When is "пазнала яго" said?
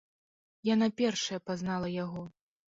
1.53-2.29